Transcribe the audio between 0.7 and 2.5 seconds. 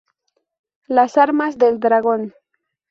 Las armas del dragón.